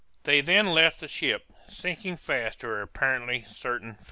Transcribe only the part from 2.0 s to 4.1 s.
fast to her apparently certain fate.